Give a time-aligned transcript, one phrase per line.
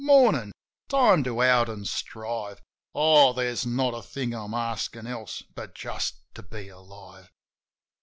[0.03, 0.51] Mornin'!
[0.89, 2.59] Time to out an' strive!
[2.95, 7.29] Oh, there's not a thing I'm askin' else but just to be alive!